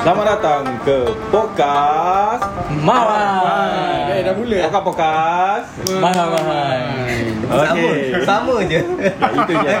[0.00, 0.96] Selamat datang ke
[1.28, 2.44] podcast
[2.80, 4.08] Mahal.
[4.08, 4.56] Eh dah mula.
[4.64, 5.68] Podcast Podcast.
[6.00, 6.80] Mahal mahal.
[7.44, 8.24] Okey.
[8.24, 8.80] Sama je.
[8.80, 9.76] Ya, Itu je.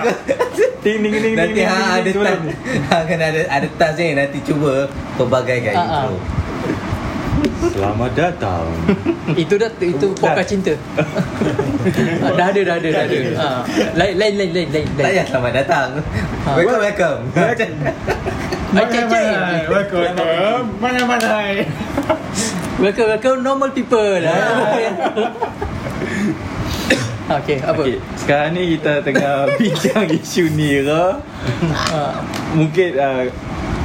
[0.80, 2.36] Ting ting ting ting Nanti ting, ha ada tas.
[2.36, 2.42] ting.
[2.90, 6.16] Akan ada ada tas ni Nanti cuba Pelbagaikan Ah, intro.
[7.70, 8.64] Selamat datang.
[9.34, 10.74] Itu dah itu podcast cinta.
[12.20, 12.88] Ah, Dah ada dah ada.
[12.90, 13.18] Dah ada.
[13.40, 13.60] Ah,
[13.96, 14.86] Lain lain lain lain lain.
[14.92, 15.88] Tak payah selamat datang.
[16.44, 16.50] Ha.
[16.60, 17.20] Welcome.
[17.32, 17.72] Welcome
[18.70, 19.66] Cek, cek.
[19.66, 20.66] Welcome Welcome.
[20.78, 21.42] Mana-mana
[22.82, 23.38] Welcome welcome.
[23.42, 23.98] Normal people
[27.30, 27.78] Okay apa?
[27.82, 31.22] Okey, sekarang ni kita tengah bincang isu Nira.
[31.90, 32.18] Ah,
[32.58, 33.22] Mungkin uh,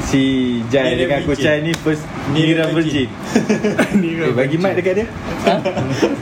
[0.05, 0.21] si
[0.69, 1.29] Jai Nira dengan.
[1.29, 3.05] Kucai ni first Nira Nira Virgin.
[4.01, 5.07] Nira Eh, bagi mic dekat dia.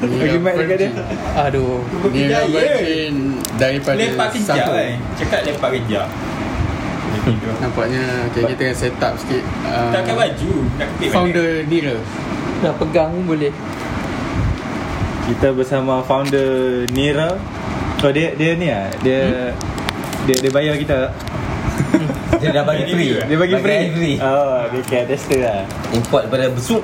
[0.03, 0.91] Bagi mic dekat dia.
[1.47, 1.79] Aduh.
[2.11, 6.07] Nira Virgin daripada Lepak kejap kan Cakap lepak kejap
[7.63, 11.95] Nampaknya okay, kita tengah set up sikit uh, Takkan baju Nak kepit Founder Nira
[12.59, 13.53] Dah pegang pun boleh
[15.23, 17.39] Kita bersama founder Nira.
[18.03, 19.55] Oh dia dia ni ah, dia
[20.27, 21.07] dia dia bayar kita.
[22.43, 23.87] Dia dah bagi free Dia bagi free.
[23.95, 25.63] free Oh, dia kaya tester lah.
[25.95, 26.83] Import daripada besuk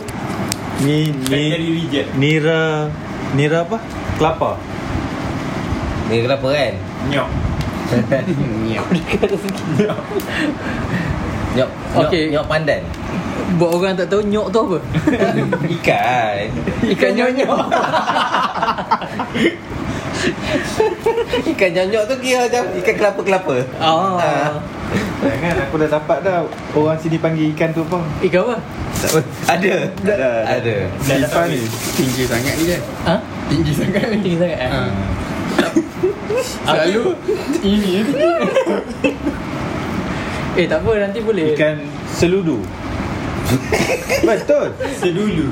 [0.88, 1.52] Ni ni
[2.16, 2.88] Nira
[3.36, 3.76] Nira apa?
[4.16, 4.56] Kelapa.
[6.08, 6.74] Ni kenapa kan
[7.12, 7.49] Nyok
[7.90, 8.86] Niap
[11.50, 12.06] Nyok Okey.
[12.06, 12.24] okay.
[12.30, 12.82] Nyok pandan
[13.58, 14.78] Buat orang tak tahu nyok tu apa
[15.66, 16.46] Ikan
[16.86, 17.58] Ikan nyok-nyok
[21.50, 24.54] Ikan nyok tu kira macam Ikan kelapa-kelapa Oh Ah.
[25.20, 26.38] Jangan aku dah dapat dah
[26.74, 28.00] orang sini panggil ikan tu apa?
[28.24, 28.56] Ikan apa?
[29.52, 30.18] Ada dah.
[30.48, 31.62] Ada Sifan ni.
[31.94, 33.16] Tinggi sangat ni kan Ha?
[33.52, 34.70] Tinggi sangat ni Tinggi sangat eh?
[34.72, 34.80] ha.
[36.66, 37.04] Selalu
[37.64, 37.94] Ini
[40.60, 41.56] Eh tak apa nanti boleh.
[41.56, 42.60] Ikan seludu.
[44.28, 44.76] Betul.
[45.00, 45.48] Sedulu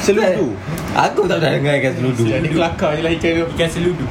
[0.00, 0.56] Seludu.
[0.96, 2.24] Aku tak pernah dengar ikan seludu.
[2.24, 4.06] Jadi kelakar je lah ikan Ikan seludu.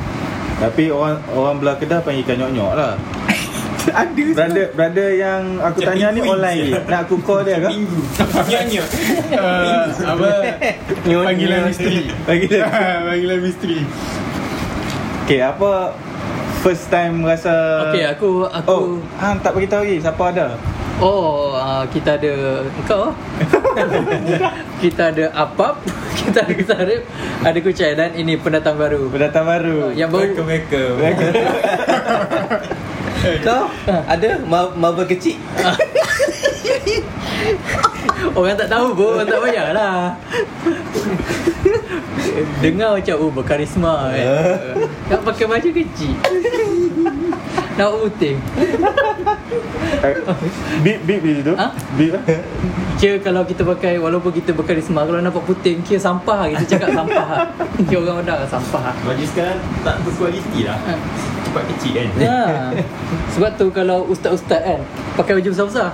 [0.61, 2.93] Tapi orang orang belah Kedah panggil ikan nyok-nyok lah.
[3.87, 6.59] Ada Brother brother yang aku Macam tanya ni online.
[6.59, 6.79] Je.
[6.85, 7.69] Nak aku call dia ke?
[7.71, 7.99] Minggu
[8.35, 8.87] Nyok nyok
[9.31, 10.29] uh, Apa?
[11.07, 12.03] Panggilan misteri.
[12.27, 12.67] Panggilan.
[13.07, 13.79] Panggilan misteri
[15.27, 15.91] Okay, apa
[16.63, 17.51] first time rasa
[17.91, 20.55] Okay aku aku Oh, hang tak bagi tahu lagi siapa ada.
[21.03, 23.11] Oh, uh, kita ada engkau.
[24.87, 25.83] kita ada Apap,
[26.15, 27.03] kita ada Sarip,
[27.43, 29.11] ada Kucai dan ini pendatang baru.
[29.11, 29.91] Pendatang baru.
[29.91, 30.95] Yang baru Welcome welcome
[33.43, 35.35] Kau ada ma- marble kecil
[38.39, 40.15] orang tak tahu pun, orang tak payahlah.
[42.63, 44.25] Dengar macam oh berkarisma kan.
[45.09, 46.13] Nak pakai baju kecil.
[47.77, 48.35] Nak putih.
[50.81, 51.53] Bip bip di situ.
[51.53, 51.67] Ha?
[51.93, 52.23] Bip lah.
[52.97, 57.45] Kira kalau kita pakai Walaupun kita berkarisma Kalau nampak putih Kira sampah Kita cakap sampah
[57.85, 60.97] Kira orang dah sampah Baju sekarang tak berkualiti lah Ha.
[61.45, 62.41] Cepat kecil kan Ya.
[63.37, 64.81] Sebab tu kalau ustaz-ustaz kan
[65.17, 65.89] pakai baju besar-besar.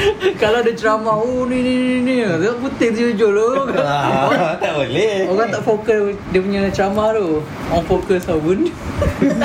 [0.42, 3.66] kalau ada ceramah, oh ni ni ni ni, tengok putih tu lo.
[3.80, 7.40] ah, Tak boleh Orang tak fokus dia punya ceramah tu.
[7.72, 8.68] Orang fokus sabun.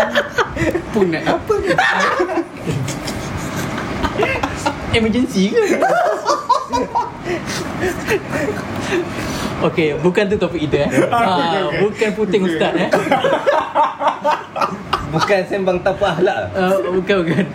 [0.94, 1.70] Punat apa ni
[4.92, 5.64] Emergency ke?
[9.62, 10.92] Okay, bukan tu topik kita eh.
[11.10, 11.22] Ha,
[11.80, 12.90] bukan puting ustaz eh.
[15.12, 17.46] Bukan sembang tanpa ahlak Uh, bukan bukan.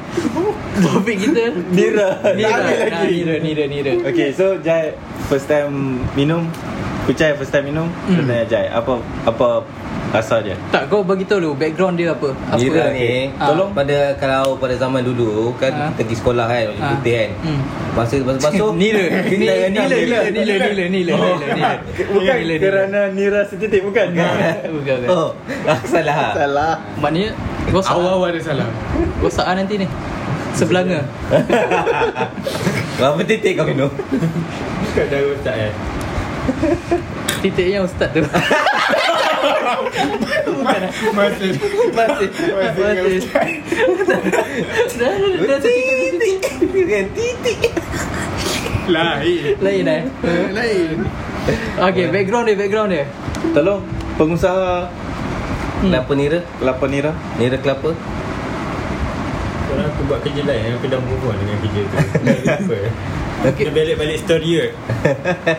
[0.76, 2.20] Topik kita Nira.
[2.36, 2.52] Nira.
[2.52, 3.16] Ambil Nah, lagi.
[3.16, 3.92] Nira, Nira, Nira.
[4.04, 4.92] Okay, so Jai
[5.26, 5.72] first time
[6.12, 6.44] minum.
[7.04, 7.88] Kucai first time minum.
[8.04, 8.28] Hmm.
[8.28, 8.92] Tanya Jai, apa
[9.24, 9.64] apa
[10.08, 10.54] rasa dia?
[10.68, 12.30] Tak kau bagi tahu dulu background dia apa?
[12.46, 12.56] Apa?
[12.56, 13.50] Nira ni Ah.
[13.50, 16.90] Tolong pada Kalau pada zaman dulu Kan kita pergi sekolah kan Baju Ah.
[16.94, 17.60] putih kan Hmm.
[17.92, 21.12] Masa basuh-basuh Nila Kita Nila dengan Nila Nila Nila Nila Nila Nila
[22.14, 24.06] Bukan Nila, kerana Nira setitik bukan?
[24.12, 25.28] Bukan bukan Oh
[25.84, 26.74] salah Salah.
[26.96, 27.30] Maknanya
[27.68, 28.68] Rosak Awal-awal ada salah
[29.18, 29.86] Rosak nanti ni
[30.52, 31.02] Sebelanga
[32.96, 33.90] Berapa titik kau minum?
[33.92, 35.72] Bukan dah rosak eh
[37.42, 38.22] Titiknya ustaz tu.
[40.46, 40.80] Bukan
[41.14, 41.52] Masih.
[41.94, 42.28] Masih.
[42.56, 43.20] Masih
[44.96, 46.40] Dah dah dah titik
[46.72, 47.58] Dengan titik
[48.86, 49.42] Lain.
[49.60, 50.02] Lain eh?
[50.06, 50.96] Eh, Lain.
[51.90, 53.06] Okay background dia Background dia.
[53.54, 53.82] Tolong
[54.16, 54.90] pengusaha
[55.76, 55.92] Hmm.
[55.92, 56.40] Kenapa Nira?
[56.56, 57.12] kelapa Nira.
[57.36, 57.92] Nira kelapa?
[59.68, 61.96] Kalau aku buat kerja lain Aku dah on dengan kerja tu.
[62.48, 62.76] Apa
[63.44, 63.68] Okay.
[63.68, 64.68] Kita balik-balik story ke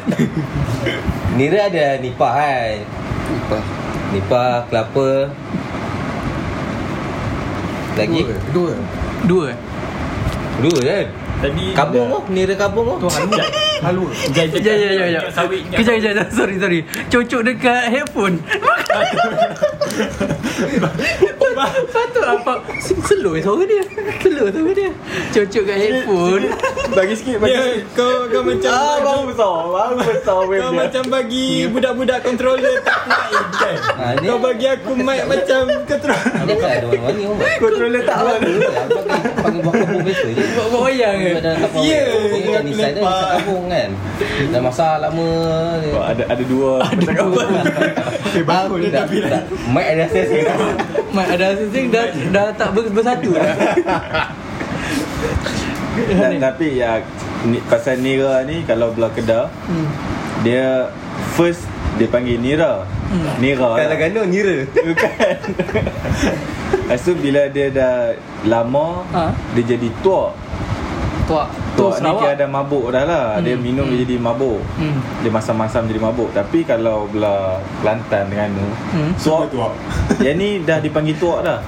[1.38, 2.78] Nira ada nipah kan
[3.46, 3.58] Apa?
[4.08, 5.30] Nipah, kelapa.
[8.00, 8.22] Lagi?
[8.24, 8.34] Dua.
[8.50, 8.74] Dua.
[9.30, 9.48] Dua.
[9.52, 9.56] Eh
[10.58, 11.06] Dua kan?
[11.38, 13.08] Tadi Kabung tu Nira kabung tu
[13.86, 15.22] Halu Jai Ya ya ya ya.
[15.70, 16.28] Kejap kejap.
[16.34, 16.80] Sorry sorry.
[17.14, 18.42] Cocok dekat headphone.
[21.88, 22.54] Patut apa?
[22.80, 23.84] Slow eh suara dia.
[24.20, 24.92] Slow suara dia.
[25.30, 26.44] Cocok kat headphone.
[26.90, 27.84] Bagi sikit Bagi Ya, sikit.
[27.94, 33.00] kau kau macam Ah, baru besar Baru besar Kau dia macam bagi budak-budak controller tak
[33.06, 33.76] main kan?
[33.92, 38.18] Ha, ni- Kau bagi aku mic macam controller Dia kan ada warna-warni pun Controller tak
[38.18, 38.40] ada lah
[38.88, 40.44] Pakai pakai buah kabung biasa je.
[40.48, 41.30] Buat wayang ke?
[41.84, 42.62] Ya, tu lepak.
[42.64, 43.90] Nissan kabung kan?
[44.48, 45.30] Dah masak lama.
[46.08, 47.44] Ada ada dua ada dua.
[48.30, 50.42] Eh bagus dia tak, tapi tak, Mic ada akses ke
[51.10, 53.56] Mat ada sing dah dah tak ber- bersatu dah.
[55.98, 57.02] Dan, tapi ya
[57.44, 59.90] ni, pasal Nira ni kalau belah Kedah Hmm.
[60.40, 60.94] dia
[61.34, 62.86] first dia panggil Nira.
[63.08, 63.26] Hmm.
[63.40, 63.74] Nira.
[63.74, 63.98] Kalau lah.
[63.98, 65.36] gano Nira Bukan.
[66.86, 68.14] Lepas tu bila dia dah
[68.46, 69.34] lama Ha?
[69.56, 70.32] dia jadi tua.
[71.26, 72.20] Tua tu Tua ni Sarawak.
[72.20, 73.26] dia ada mabuk dah lah.
[73.38, 74.58] Dia Hmm, minum dia jadi mabuk.
[74.76, 74.98] Hmm.
[75.22, 76.30] Dia masam-masam jadi mabuk.
[76.32, 79.12] Tapi kalau belah Kelantan dengan tu, Hmm.
[79.16, 79.70] suak tua.
[80.26, 81.60] Yang ni dah dipanggil tua dah.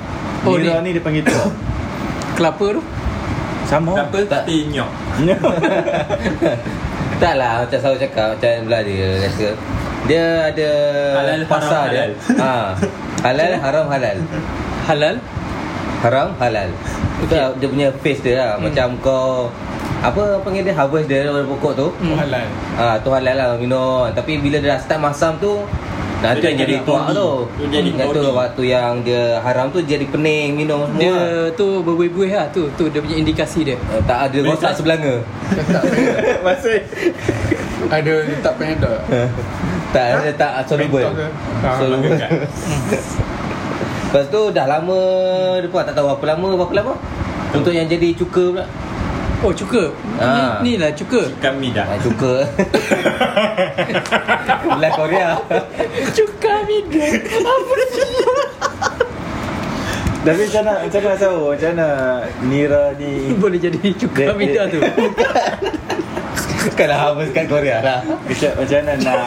[0.42, 0.90] Oh, Nira ni.
[0.90, 1.46] ni dipanggil tua.
[2.36, 2.82] Kelapa tu.
[3.64, 3.94] Sama.
[3.94, 4.90] Apa tinyok
[7.22, 9.50] Tak lah Macam selalu cakap Macam belah dia Rasa
[10.08, 10.70] Dia ada
[11.16, 12.04] Halal, Pasar haram, dia
[12.40, 12.52] ha.
[13.22, 14.18] Halal Haram halal
[14.88, 15.16] Halal.
[16.00, 16.70] Haram halal
[17.20, 18.66] Itu lah dia punya face dia lah Hmm.
[18.66, 19.54] Macam kau
[20.00, 20.74] Apa panggil dia?
[20.76, 21.88] Harvest dia daripada pokok tu?
[22.00, 22.16] Hmm.
[22.16, 22.46] halal
[22.80, 24.08] ha, Tu halal lah minum.
[24.16, 25.60] Tapi bila dia dah start masam tu
[26.20, 27.48] Nanti Dia yang jadi tua tu.
[27.72, 31.00] Jadi Yang tu waktu yang dia haram tu Jadi pening minum semua.
[31.00, 31.16] Dia
[31.56, 32.68] tu berbuih-buih lah tu.
[32.76, 33.76] Tu dia punya indikasi dia.
[33.80, 34.74] Eh, Tak ada rosak tak?
[34.80, 35.16] sebelanga.
[36.48, 36.80] Masih.
[37.88, 38.96] Ada letak penedol
[39.96, 40.30] Tak ada.
[40.42, 41.08] Tak soluble?
[41.64, 42.20] Ah, Soluble.
[44.10, 45.00] Lepas tu dah lama
[45.62, 46.94] Dia pun tak tahu berapa lama Berapa lama?
[47.54, 48.66] Untuk yang jadi cuka pula
[49.40, 49.88] Oh cuka.
[50.20, 50.60] Ah.
[50.60, 51.24] Ni, ni lah cuka.
[51.40, 52.44] Kami dah ah, Cuka
[54.70, 55.30] Belah Korea
[56.12, 57.00] Cuka mida.
[57.40, 58.06] Apa dia?
[60.20, 61.88] Tapi macam mana Macam mana tahu Macam mana
[62.44, 64.80] Nira ni Boleh jadi cuka mida dia- tu.
[66.60, 69.24] Bukanlah harvest kat Korea lah macam, macam mana nak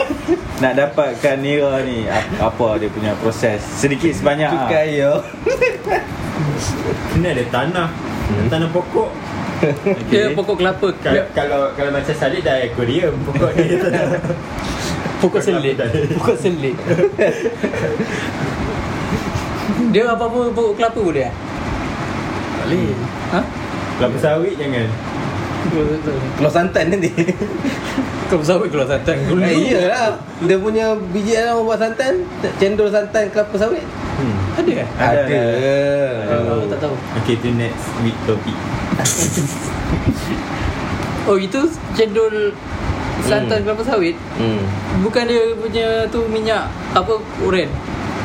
[0.60, 4.84] Nak dapatkan Nira ni ap- Apa dia punya proses Sedikit sebanyak Cuka lah.
[4.84, 5.12] yo
[7.16, 7.88] Ni ada tanah
[8.46, 9.31] Tanah pokok
[10.10, 10.88] Dia pokok kelapa.
[10.98, 13.78] Kalau, kalau kalau macam Salih dah aquarium Pokok dia
[15.22, 15.78] Pokok selit.
[16.18, 16.74] Pokok selit.
[19.94, 21.34] Dia apa-apa pokok kelapa boleh ah?
[22.62, 22.90] Salih
[23.32, 23.40] Ha?
[23.98, 24.88] Kelapa sawit jangan
[26.36, 27.10] Keluar santan nanti
[28.26, 29.40] Kau sawit keluar santan dulu.
[29.46, 32.26] Eh iyalah Dia punya biji dalam buat santan
[32.58, 33.86] Cendol santan kelapa sawit
[34.22, 34.38] hmm.
[34.54, 34.88] Ada eh?
[34.94, 35.20] Ada.
[35.20, 35.40] Ada
[36.48, 36.94] Oh, tak tahu.
[37.18, 38.56] Okay tu next week topic
[41.24, 41.60] Oh itu
[41.92, 42.50] cendol
[43.20, 43.66] santan Hmm.
[43.68, 44.16] kelapa sawit.
[44.34, 44.62] Hmm
[45.00, 47.70] Bukan dia punya tu minyak apa uren.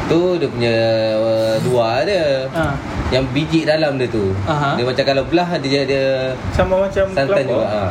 [0.08, 0.76] Tu dia punya
[1.14, 2.72] uh, luar dia Ha.
[3.10, 4.74] Yang biji dalam dia tu Aha.
[4.74, 6.02] Dia macam kalau belah dia ada
[6.50, 7.84] Sama macam santan kelapa juga ha.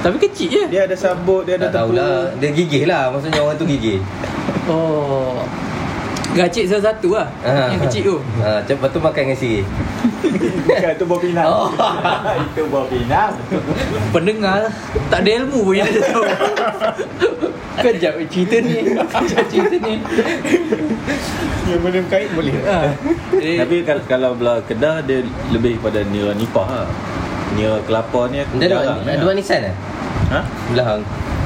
[0.00, 0.62] Tapi kecil je.
[0.68, 3.98] Dia ada sabut Dia ada Tak tahulah Dia gigih lah Maksudnya orang tu gigih
[4.64, 5.40] Oh.
[6.34, 7.28] Gacik salah satu lah.
[7.40, 7.70] Ah.
[7.70, 8.16] Yang kecil tu.
[8.38, 9.64] Ha, Lepas tu makan dengan sirih
[10.64, 11.68] Bukan tu buah pinang Oh.
[12.44, 13.32] Itu buah pinang
[14.10, 14.66] Pendengar
[15.06, 16.24] Tak ada ilmu pun yang dia tahu.
[17.76, 18.74] Kejap cerita ni.
[18.96, 19.94] Kejap cerita ni.
[21.64, 22.54] Yang boleh kait boleh.
[22.62, 22.78] Ha.
[23.36, 26.88] eh, Tapi kalau, kalau belah Kedah Dia lebih pada Nira nipah lah.
[27.54, 29.34] Nira kelapa ni aku Dia ada jarang ada dengar.
[29.34, 29.74] Nissan lah
[30.24, 30.40] Ha?
[30.68, 31.00] Belahang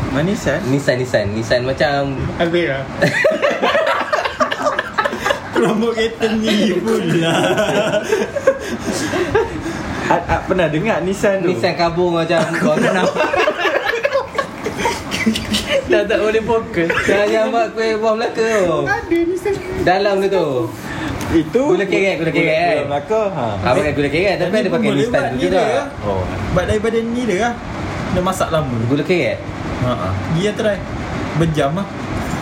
[0.09, 0.59] Manisan?
[0.65, 0.97] Nissan?
[0.97, 1.61] Nissan Nissan.
[1.63, 2.81] Macam Alvera
[5.59, 7.35] Promo kereta ni pula
[10.09, 11.51] A, a, pernah dengar Nissan tu?
[11.51, 12.79] Nissan kabung macam kau
[15.89, 16.89] Dah tak boleh fokus.
[17.09, 18.85] Yang buat kuih buah Melaka tu.
[18.85, 20.69] Ada ni saya Dalam dia tu.
[21.29, 22.87] Itu Gula kerek, gula kerek, Gula kan?
[22.89, 23.47] Melaka ha.
[23.61, 25.65] Ah pakai gula kerek Tapi ada pakai Nissan tu juga.
[26.07, 26.23] Oh.
[26.55, 27.53] Buat daripada ni dia lah
[28.15, 28.77] Dia masak lama.
[28.87, 29.37] Gula kerek
[29.83, 30.79] Ha Dia try.
[31.37, 31.89] Berjam lah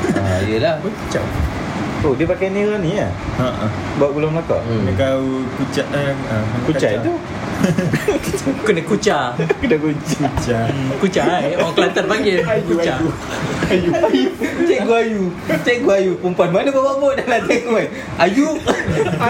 [0.07, 0.79] Ah, yelah.
[0.85, 1.25] Berjam
[2.07, 3.11] Oh dia pakai Nira ni ya?
[3.43, 3.67] Ha ha
[3.99, 4.63] Buat gula Melaka?
[4.63, 4.87] Hmm.
[4.87, 7.13] Dia kau kucak eh, ah, Kucai tu?
[8.63, 10.67] Kena kucar Kena kunci Kucak.
[11.03, 11.59] Kucar eh?
[11.59, 13.03] Orang Kelantan panggil Kucar
[13.67, 13.91] Ayu.
[14.07, 14.31] Ayu
[14.71, 15.23] Cikgu Ayu.
[15.67, 16.13] Cikgu Ayu.
[16.23, 17.19] Perempuan mana bawa bot?
[17.19, 17.89] Dalam cikgu kan
[18.23, 18.49] Ayu.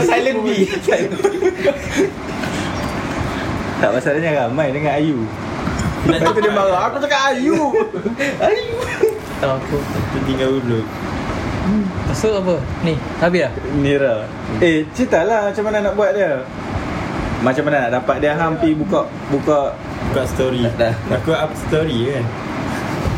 [0.04, 0.46] Silent B.
[3.80, 5.24] Tak masalahnya ramai dengan Ayu.
[6.12, 6.92] Lepas tu dia marah.
[6.92, 7.72] Aku cakap Ayu.
[8.36, 8.68] Ayu.
[9.40, 9.76] Tahu aku
[10.28, 10.84] tinggal dulu
[12.26, 12.56] Tu apa?
[12.82, 14.14] Ni Habis dah Nira
[14.58, 16.42] Eh cerita lah macam mana nak buat dia.
[17.44, 19.70] Macam mana nak dapat dia hampi buka buka
[20.10, 20.66] Buka story.
[20.74, 20.94] Dah.
[21.12, 22.24] Aku up story kan?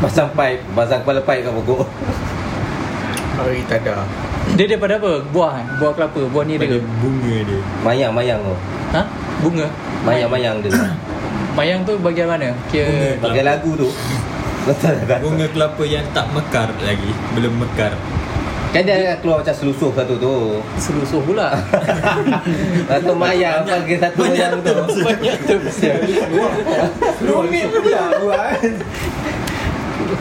[0.03, 0.61] Pasang pipe.
[0.77, 1.85] Pasang kepala pipe kat pokok.
[3.39, 4.03] Hari tak ada
[4.59, 5.23] Dia daripada apa?
[5.31, 5.65] Buah eh?
[5.79, 6.21] Buah kelapa?
[6.27, 7.59] Buah ni Pada dia bunga dia.
[7.85, 8.55] Mayang-mayang tu.
[8.93, 9.01] Ha?
[9.39, 9.67] Bunga?
[10.03, 10.75] Mayang-mayang dia.
[11.57, 12.51] Mayang tu bagian mana?
[12.67, 13.09] Kira Bunga.
[13.25, 13.89] Bagai lagu tu?
[15.23, 17.11] Bunga kelapa yang tak mekar lagi.
[17.33, 17.95] Belum mekar
[18.69, 20.61] Kan dia keluar macam selusuh satu tu.
[20.77, 21.57] Selusuh pula.
[22.89, 24.73] Satu mayang Panggil satu mayang tu.
[25.01, 25.57] Banyak tu.
[27.25, 28.61] Rumit pula buat.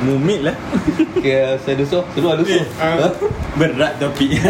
[0.00, 0.56] Mumit lah.
[1.20, 2.00] Kira selusuh?
[2.16, 2.64] Seluar lusuh.
[2.80, 3.12] Ah.
[3.60, 4.40] Berat topik.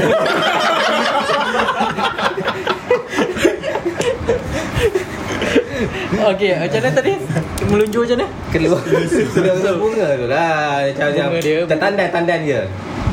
[6.18, 7.12] Okay macam mana tadi?
[7.66, 8.26] Melunjur macam mana?
[8.54, 8.78] Keluar.
[9.10, 9.74] Selusuh.
[9.74, 10.86] Bunga tu lah.
[10.86, 12.60] Macam Bunga macam dia, je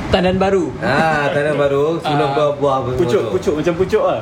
[0.08, 0.66] Tandan baru.
[0.80, 2.00] Ha, tandan baru.
[2.00, 2.34] Sebelum Ah.
[2.34, 3.32] buah-buah apa semua Pucuk tu.
[3.32, 4.22] pucuk macam pucuk lah.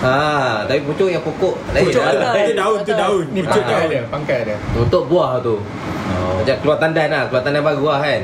[0.00, 0.16] Ha,
[0.64, 1.54] tapi pucuk yang pokok.
[1.70, 2.32] Lain Pucuk lah.
[2.34, 3.24] Itu daun tu daun.
[3.30, 3.90] Ni Pucuk pangkai daun.
[3.90, 4.56] Dia Pangkai dia.
[4.74, 5.56] Untuk buah tu.
[6.36, 7.22] Macam keluar tandan lah.
[7.26, 8.22] Keluar tandan baru lah kan.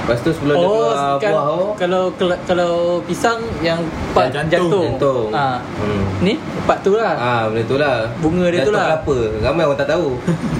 [0.00, 2.72] Lepas tu sebelum dia Oh, keluar kan, buah tu kalau kalau- kalau
[3.04, 3.76] pisang yang
[4.12, 4.68] part jantung.
[4.72, 4.84] jantung.
[4.90, 5.28] Jantung.
[5.30, 5.60] Ha.
[5.60, 6.02] hmm.
[6.22, 6.32] Ni?
[6.64, 7.12] Part tu lah.
[7.14, 8.08] Ah, benda tu lah.
[8.18, 8.86] Bunga dia tu Jantung lah.
[9.00, 9.18] kelapa.
[9.42, 10.08] Ramai orang tak tahu.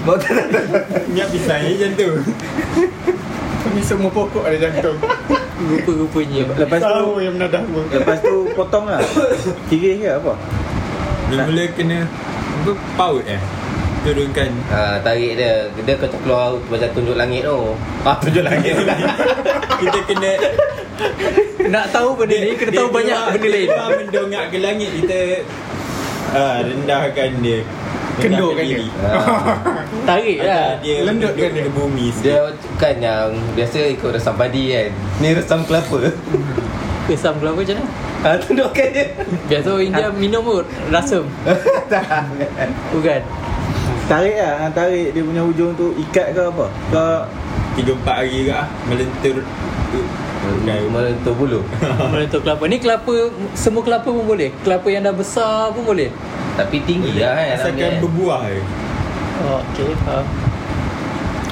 [1.09, 2.09] Minyak pisang macam tu
[3.69, 4.97] Ni semua pokok ada jantung
[5.59, 6.41] Rupa-rupanya.
[6.55, 9.03] Lepas tu Tahu yang menadah pun Lepas tu potong lah
[9.67, 10.33] Tiris ke apa
[11.27, 11.99] Mula-mula kena
[12.63, 13.41] Apa paut eh?
[13.99, 14.47] Turunkan.
[14.69, 15.67] Ah, tarik dia.
[15.75, 17.75] Dia kacau keluar macam tunjuk langit tu.
[18.01, 18.71] Ah, tunjuk langit.
[18.73, 18.95] Pula
[19.83, 20.31] Kita kena
[21.67, 23.67] Nak tahu benda ni kena tahu banyak keluar- benda lain.
[23.67, 25.19] Dia mendongak ke langit Kita
[26.31, 27.59] ah, Rendahkan dia
[28.19, 28.77] Kendurkan Rendahkan dia.
[28.77, 28.87] diri.
[29.01, 29.23] ah.
[30.09, 30.67] Tarik lah.
[30.77, 31.63] Dia Lendutkan duduk dia.
[31.63, 32.23] ke bumi sikit.
[32.25, 32.39] Dia
[32.75, 35.97] kan yang Biasa ikut resam padi kan Ni resam kelapa
[37.07, 37.89] Kesam kelapa macam mana?
[38.19, 39.05] Ah, tunjukkan dia
[39.47, 41.23] Biasa orang India minum pun rasam.
[42.93, 43.21] Bukan.
[44.05, 47.05] Tarik lah hang Tarik dia punya hujung tu Ikat ke apa Ke
[47.73, 49.41] Tiga empat hari ke ah, Melentur
[50.89, 51.59] Melentur bulu
[52.07, 52.63] Melentur kelapa.
[52.65, 53.13] Ni kelapa
[53.53, 54.49] semua kelapa pun boleh.
[54.59, 56.09] Kelapa yang dah besar pun boleh.
[56.59, 58.61] Tapi tinggi lah kan Asalkan berbuah je
[59.39, 59.95] Oh, okey.
[60.03, 60.25] Faham.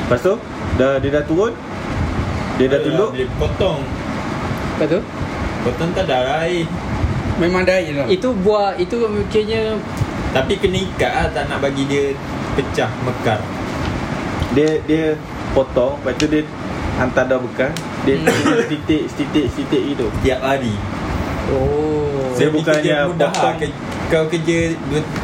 [0.04, 0.34] Lepas tu
[0.76, 1.54] dah, Dia dah turun
[2.56, 3.80] Dia dah tunduk Boleh potong
[4.76, 5.00] Lepas tu?
[5.64, 6.68] Potong tak ada air
[7.38, 9.00] Memang ada air lah Itu buah itu
[9.30, 9.80] kira
[10.32, 12.12] Tapi kena ikat lah Tak nak bagi dia
[12.54, 13.40] Pecah Mekar
[14.52, 15.16] Dia dia
[15.52, 16.44] potong Lepas tu dia
[16.98, 17.72] Hantar dah bekas
[18.04, 18.66] Dia Hmm.
[18.66, 20.74] titik Titik Titik gitu Tiap hari
[21.52, 22.34] oh.
[22.34, 23.44] Dia Dia bukannya bukannya mudah potong.
[23.44, 23.56] lah.
[23.56, 23.77] Ke-
[24.08, 24.72] Kau kerja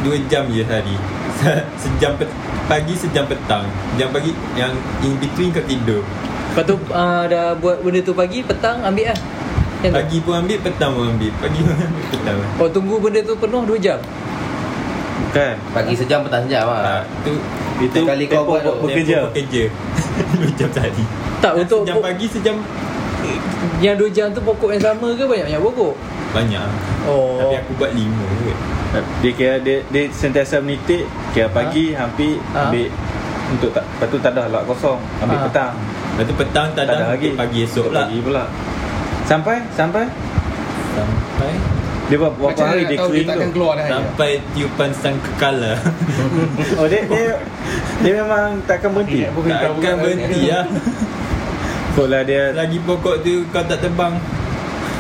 [0.03, 0.95] 2, jam je sehari
[1.37, 2.35] Se- Sejam pet-
[2.65, 6.03] pagi Sejam petang Sejam pagi Yang in between kau tidur
[6.51, 9.17] Lepas tu uh, dah buat benda tu pagi, petang ambil lah.
[9.81, 9.89] Tu?
[9.89, 13.33] Pagi pun ambil Petang pun ambil Pagi pun ambil Petang pun Oh tunggu benda tu
[13.33, 13.99] penuh 2 jam.
[15.23, 17.31] Bukan Pagi sejam petang sejam Ah, lah Tu
[17.81, 18.73] Itu Sekali kau tempoh buat tu.
[18.83, 19.63] bekerja bekerja
[20.43, 21.03] 2 jam sehari
[21.39, 22.55] Tak untuk Sejam pagi Sejam
[23.79, 25.93] yang 2 jam tu pokok yang sama ke banyak-banyak pokok?
[26.33, 26.67] Banyak.
[27.05, 27.37] Oh.
[27.37, 28.53] Tapi aku buat lima je
[29.21, 32.67] Dia kira dia, dia sentiasa menitik Kira pagi hampir Ha?
[32.67, 32.89] ambil
[33.49, 35.45] Untuk tak Lepas tu tak dah lot kosong Ambil Ha.
[35.45, 35.73] petang.
[36.11, 38.43] Lepas tu petang tak, Tak ada ada lagi Pagi esok lah Pagi pula.
[39.23, 39.55] Sampai?
[39.71, 40.03] Sampai?
[40.91, 41.51] Sampai?
[42.03, 43.49] Dia berapa, berapa Macam hari dia dia kering tu?
[43.53, 45.73] keluar dah air Sampai tiupan sang kekala.
[46.81, 47.25] Oh dia dia
[48.01, 49.21] Dia memang takkan berhenti?
[49.23, 50.65] Takkan berhenti lah
[51.93, 54.17] Kot lah dia Lagi pokok tu kau tak tebang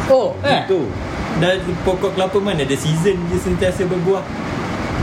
[0.05, 0.61] Oh, eh.
[0.61, 0.91] Itu
[1.35, 2.61] Dan pokok kelapa mana?
[2.61, 4.23] Ada season dia sentiasa berbuah.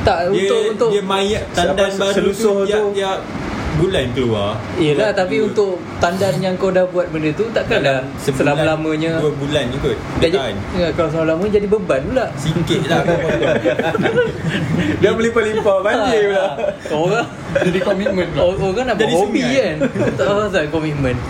[0.01, 2.87] Tak Dia untuk untuk dia mayat tandan baru selusuh tu tiap, tu?
[2.95, 3.19] tiap
[3.73, 4.51] bulan keluar.
[4.77, 5.47] Yelah Bulan tapi dua.
[5.47, 5.71] untuk
[6.01, 9.93] tandan yang kau dah buat benda tu takkan dah sebulan, selama-lamanya Dua bulan je kot
[9.93, 10.55] Dah Dia tahan.
[10.75, 12.27] Ya, Kalau selama-lamanya jadi beban pula.
[12.35, 13.01] Sikit lah.
[13.05, 13.19] Kau
[15.01, 16.41] Dia melimpah-limpah banjir pula.
[16.41, 16.55] Ah,
[16.91, 17.27] Orang
[17.61, 18.41] Jadi komitmen pula.
[18.49, 19.61] Orang nak Jadi berhobi sungai.
[19.61, 19.77] kan?
[20.17, 21.15] Tak tahu pasal komitmen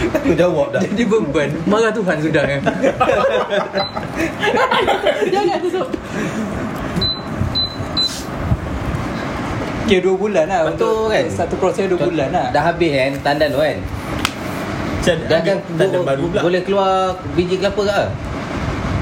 [0.00, 0.80] Aku jawab dah.
[0.80, 1.48] Jadi beban.
[1.64, 2.60] Marah Tuhan sudah kan?
[5.28, 5.88] Jangan tutup.
[9.82, 11.24] Kira dua bulan lah Betul untuk kan?
[11.26, 12.46] Satu proses dua bulan lah.
[12.50, 13.12] Dah habis kan?
[13.20, 13.78] Tandan tu kan?
[13.80, 16.40] Macam Dah kan tandan bo- baru pula.
[16.40, 16.90] Boleh keluar
[17.34, 18.00] biji kelapa ke?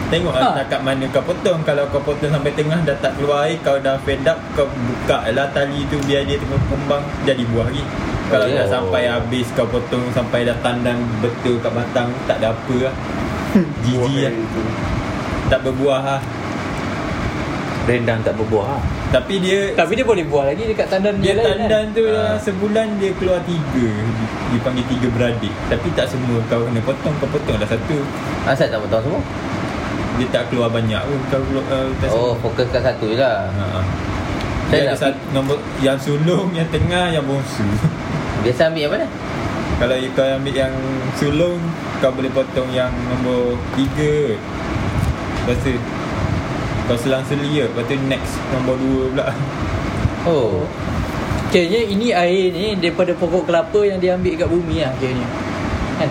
[0.08, 0.40] Tengok Ha.
[0.40, 1.60] lah takat mana kau potong.
[1.62, 5.28] Kalau kau potong sampai tengah dah tak keluar air Kau dah fed up Kau buka
[5.28, 7.84] lah tali tu Biar dia tengah kembang Jadi buah lagi
[8.28, 8.52] Kalau Oh.
[8.54, 12.94] dah sampai habis Kau potong sampai dah tandan betul kat batang Tak ada apa lah
[13.82, 14.32] Jijik lah
[15.48, 16.20] Tak berbuah lah
[17.84, 21.38] Rendang tak berbuah lah Tapi dia Tapi dia boleh buah lagi dekat tandan Dia yang
[21.38, 21.96] lain tandan kan?
[21.96, 22.12] tu Ha.
[22.12, 23.88] dalam sebulan dia keluar tiga
[24.48, 27.96] Dipanggil tiga beradik Tapi tak semua kau kena potong Kau potong dah satu
[28.44, 29.22] Asal tak potong semua
[30.18, 33.46] dia tak keluar banyak pun Kau keluar uh, test Oh, fokus kat satu je lah.
[33.48, 33.64] Ha.
[33.70, 33.80] ha.
[34.66, 37.62] Saya Dia ada satu, nombor yang sulung, yang tengah, yang bongsu.
[38.42, 39.06] Biasa ambil yang mana?
[39.78, 40.74] Kalau kau ambil yang
[41.14, 41.60] sulung,
[42.02, 44.34] kau boleh potong yang nombor 3.
[45.46, 45.74] Lepas tu
[46.90, 49.26] kau selang selia, lepas tu next nombor 2 pula.
[50.26, 50.66] Oh.
[51.48, 55.28] Kayaknya ini air ni daripada pokok kelapa yang dia ambil kat bumi lah kayaknya.
[55.96, 56.10] Kan?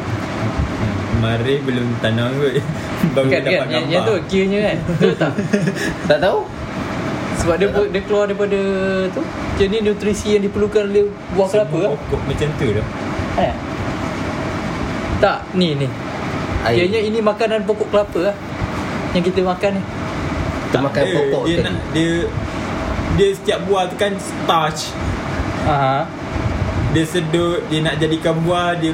[1.22, 2.54] Mari belum tanam kot.
[3.16, 3.68] Baru kan, dapat kan?
[3.70, 3.92] Gambar.
[3.94, 4.78] yang tu kiranya kan.
[4.90, 5.32] Betul tak?
[6.10, 6.40] Tak tahu?
[7.38, 8.60] Sebab dia dia keluar daripada
[9.10, 9.22] tu.
[9.58, 11.90] Jadi nutrisi yang diperlukan oleh buah kelapa Semua lah.
[11.96, 12.88] pokok macam tu dah.
[13.36, 13.56] Kan?
[15.18, 15.88] Tak, ni ni.
[16.64, 16.76] Air.
[16.84, 18.36] Kiranya ini makanan pokok kelapa lah.
[19.14, 19.84] Yang kita makan ni.
[20.68, 22.12] Kita makan dia, pokok dia nak dia
[23.16, 24.92] dia setiap buah tu kan starch.
[25.64, 26.06] Aha.
[26.92, 28.94] Dia sedut, dia nak jadikan buah dia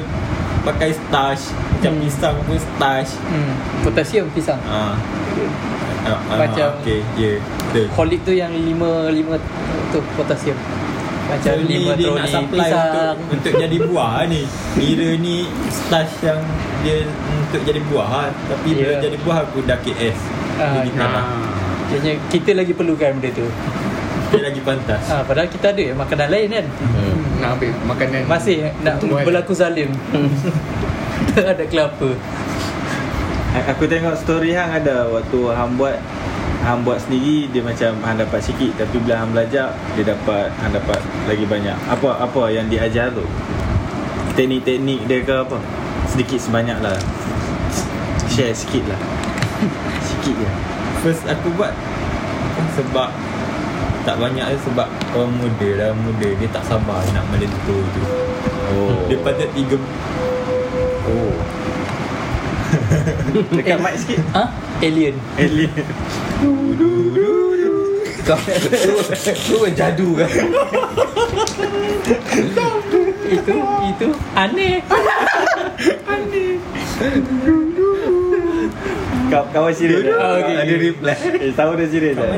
[0.62, 1.50] pakai starch.
[1.74, 2.02] Macam Hmm.
[2.02, 3.10] pisang pun starch.
[3.26, 3.52] Hmm.
[3.82, 4.60] Potasium pisang.
[4.64, 4.96] Ah.
[6.04, 7.36] Ah, ah, Macam- okey, ya.
[7.74, 7.90] Betul.
[7.90, 9.34] Kolik tu yang lima lima
[9.90, 10.54] tu potasium.
[11.24, 12.86] Macam So, ni lima dia troli nak supply pisang.
[12.86, 14.42] untuk untuk jadi buah ni.
[14.76, 16.38] Kira ni starch yang
[16.80, 16.96] dia
[17.34, 18.22] untuk jadi buah ha.
[18.30, 18.76] Tapi Ya.
[18.78, 20.18] bila jadi buah aku dah KS.
[20.54, 21.24] Ah, Jadi tanah.
[21.26, 21.42] Ah.
[21.84, 23.46] Kiranya kita lagi perlukan benda tu.
[24.30, 25.02] Dia lagi pantas.
[25.08, 26.66] Ha, padahal kita ada makanan lain kan.
[26.78, 27.18] Hmm.
[27.36, 29.90] Nak ambil makanan Masih nak berlaku zalim.
[31.34, 32.14] ada kelapa.
[33.66, 35.98] Aku tengok story hang ada waktu hang buat
[36.64, 40.72] hang buat sendiri dia macam hang dapat sikit tapi bila hang belajar dia dapat hang
[40.72, 41.76] dapat lagi banyak.
[41.92, 43.24] Apa apa yang diajar tu?
[44.34, 45.60] Teknik-teknik dia ke apa?
[46.08, 46.96] Sedikit sebanyak lah.
[48.32, 49.00] Share sikit lah.
[50.08, 50.48] Sikit je.
[51.04, 51.76] First aku buat
[52.74, 53.12] sebab
[54.04, 58.02] tak banyak je sebab orang muda dah muda dia tak sabar nak melentur tu.
[58.74, 59.04] Oh.
[59.12, 59.76] Dia patut tiga
[61.04, 61.36] Oh.
[63.58, 64.20] Dekat mic sikit.
[64.34, 64.44] Ha?
[64.80, 65.14] Alien.
[65.38, 65.84] Alien.
[68.24, 68.56] Kau tu,
[69.28, 70.30] tu kan jadu kan?
[73.24, 73.54] itu
[73.84, 74.80] itu aneh.
[79.28, 80.08] Kau kawan serius.
[80.08, 80.14] dah?
[80.14, 80.54] Oh, okey.
[80.56, 81.16] Ada reply.
[81.42, 82.28] Eh, tahu dah serius dah.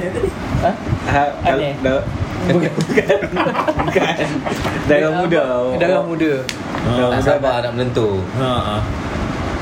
[0.64, 0.71] Ha?
[1.07, 1.23] Ha,
[1.55, 1.75] Aneh.
[1.83, 2.03] Dah,
[2.51, 2.73] bukan.
[3.87, 4.14] bukan.
[4.88, 5.45] Darah muda.
[5.79, 6.33] Darah muda.
[6.83, 7.23] Darah Tak muda.
[7.23, 8.23] sabar nak melentur.
[8.38, 8.81] Ha ah.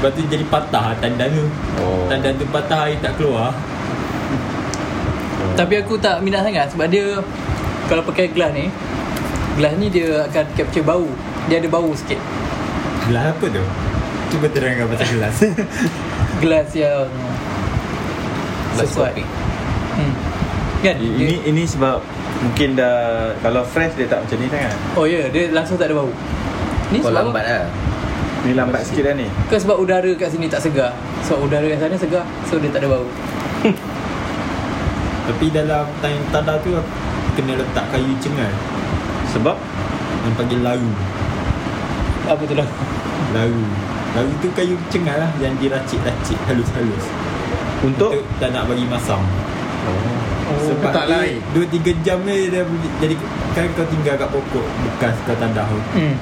[0.04, 1.48] Lepas tu jadi patah tandan tu.
[1.80, 2.04] Oh.
[2.12, 3.56] Tandan tu patah air tak keluar.
[5.56, 7.24] Tapi aku tak minat sangat sebab dia
[7.88, 8.68] kalau pakai gelas ni
[9.56, 11.08] gelas ni dia akan capture bau.
[11.48, 12.20] Dia ada bau sikit.
[13.08, 13.64] Gelas apa tu?
[14.28, 15.36] Cuba terangkan pasal gelas.
[16.44, 17.08] Gelas yang
[18.76, 19.08] Gelas sesuai.
[19.16, 19.24] kopi.
[19.96, 20.12] Hmm.
[20.84, 20.94] Kan?
[21.00, 22.04] I- Dia, Ini ini sebab
[22.44, 22.96] mungkin dah
[23.40, 24.76] kalau fresh dia tak macam ni sangat.
[25.00, 26.12] oh ya, yeah, dia langsung tak ada bau.
[26.92, 27.64] Ni Kau sebab lambat lah.
[28.44, 29.24] Ni lambat sikit dah ni.
[29.48, 30.92] Ke sebab udara kat sini tak segar.
[31.24, 33.09] Sebab udara kat sana segar, so dia tak ada bau.
[35.33, 36.92] Tapi dalam time tada tu aku
[37.35, 38.52] kena letak kayu cengal
[39.33, 39.57] Sebab
[40.28, 40.92] yang panggil laru.
[42.28, 42.68] Apa tu lah?
[43.33, 43.64] Laru.
[44.12, 47.09] Laru tu kayu cengal lah yang diracik-racik halus-halus.
[47.85, 49.20] untuk tak nak bagi masam.
[49.85, 51.40] Oh, Sebab tak lain.
[51.52, 52.64] 2 3 jam ni dia
[53.00, 53.16] jadi
[53.52, 55.80] kan kau tinggal kat pokok bekas kau tandah tu.
[55.96, 56.16] Hmm.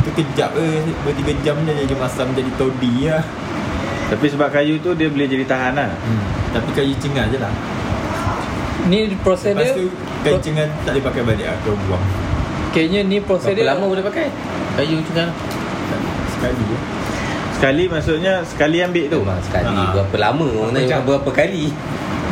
[0.00, 3.22] Tu kejap eh 2 3 jam dia jadi masam jadi todi lah.
[4.10, 5.86] tapi sebab kayu tu dia boleh jadi tahan lah.
[5.86, 6.22] Hmm.
[6.50, 7.52] Tapi kayu cengal je lah.
[8.88, 9.86] Ni proses Lepas dia tu
[10.20, 12.04] kayu cengal tak boleh pakai balik lah kau buang.
[12.70, 14.26] Kayaknya ni proses Berapa dia lama boleh pakai?
[14.74, 15.28] Kayu cengal.
[16.32, 16.78] Sekali je.
[17.54, 19.20] Sekali maksudnya sekali ambil tu.
[19.20, 19.68] Memang sekali.
[19.68, 19.92] Ah.
[19.94, 20.46] Berapa lama?
[20.48, 21.00] Orang tanya jam?
[21.04, 21.64] berapa kali?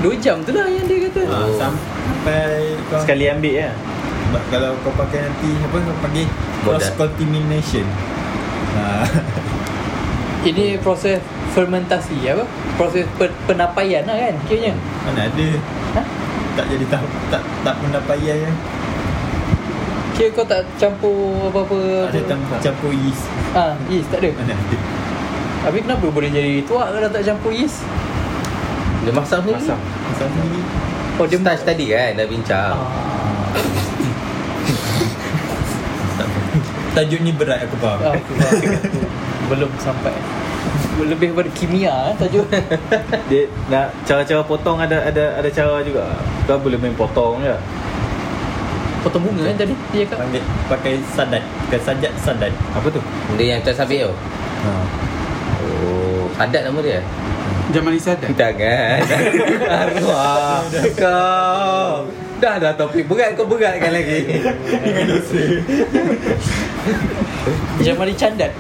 [0.01, 1.21] 2 jam tu lah yang dia kata.
[1.27, 1.55] Ha, Oh.
[1.55, 3.71] sampai kau Sekali ambil ya.
[4.29, 6.27] Ba- kalau kau pakai nanti apa kau panggil
[6.61, 7.87] cross contamination.
[8.75, 9.09] Ha.
[10.45, 11.19] Ini proses
[11.51, 12.45] fermentasi apa?
[12.75, 14.73] Proses pe- penapaian lah kan kiranya.
[15.03, 15.47] Mana ada
[15.91, 16.03] Ha?
[16.55, 18.53] tak jadi tak tak tak pendapaian ya.
[20.13, 21.15] Kira kau tak campur
[21.49, 23.25] apa-apa Ada tam- campur yeast.
[23.51, 24.31] Ah, yeast tak ada.
[24.37, 24.77] Mana ada.
[25.59, 27.83] Tapi kenapa boleh jadi tuak kalau tak campur yeast?
[29.01, 29.59] Dia masam sendiri.
[29.59, 29.79] Masam.
[30.09, 30.61] Asal sendiri.
[31.17, 32.75] Oh dia Starch tadi kan dah bincang.
[32.77, 33.18] Ah,
[36.99, 37.99] Tajuk ni berat aku faham.
[38.03, 38.59] ah, aku faham.
[38.59, 40.11] Aku belum sampai.
[40.99, 42.43] Lebih pada kimia eh, tajuk.
[43.31, 46.11] Dia nak cara-cara potong ada ada ada cara juga.
[46.51, 47.55] Kau boleh main potong je.
[49.07, 50.27] Potong bunga kan tadi dia cakap.
[50.27, 51.43] Panggil pakai sadat.
[51.71, 52.51] Pakai sajat sadat.
[52.75, 52.99] Apa tu?
[53.39, 54.15] Dia yang tersabit tu.
[54.67, 54.71] Ha.
[55.63, 56.99] Oh, adat nama dia?
[57.71, 58.99] Zaman Isa ada Jangan.
[59.87, 60.67] Arwah.
[60.99, 62.11] Kau.
[62.43, 64.43] Dah dah topik berat kau beratkan lagi.
[67.85, 68.53] Jamali candat.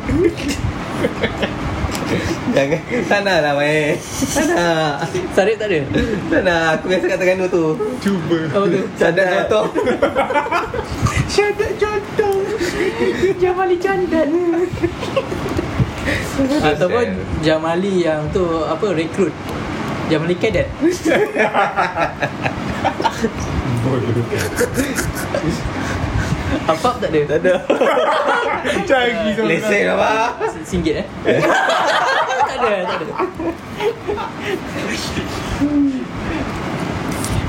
[2.57, 2.81] Jangan.
[3.05, 3.93] Tak nak lah main
[4.33, 5.05] Tak nak.
[5.37, 5.81] Sarip tak ada?
[6.33, 6.81] Tak nak.
[6.81, 7.65] Aku biasa kat Terengganu tu.
[8.01, 8.39] Cuba.
[8.49, 8.81] Apa tu?
[8.97, 9.65] Cadat contoh.
[11.29, 12.37] Syadat contoh.
[13.37, 14.29] Jamali Candan
[16.65, 17.07] Ataupun
[17.45, 19.35] Jamali yang tu Apa rekrut.
[20.09, 20.35] Jamali
[26.49, 27.21] Cadet Apa tak ada?
[27.29, 27.55] Tak ada.
[28.89, 30.09] Cagi sama Lesen apa
[30.65, 31.07] Singgit eh?
[32.49, 33.15] tak ada, tak ada.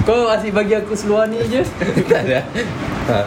[0.03, 1.61] Kau asyik bagi aku seluar ni je.
[2.11, 2.39] Tak ada
[3.09, 3.19] ha.